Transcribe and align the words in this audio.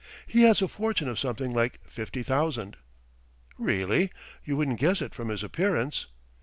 He 0.25 0.41
has 0.45 0.63
a 0.63 0.67
fortune 0.67 1.07
of 1.07 1.19
something 1.19 1.53
like 1.53 1.79
fifty 1.85 2.23
thousand." 2.23 2.75
"Really? 3.59 4.09
You 4.43 4.57
wouldn't 4.57 4.79
guess 4.79 4.99
it 4.99 5.13
from 5.13 5.29
his 5.29 5.43
appearance. 5.43 6.07